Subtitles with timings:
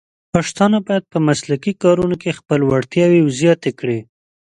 [0.33, 3.99] پښتانه بايد په مسلکي کارونو کې خپلې وړتیاوې زیاتې کړي.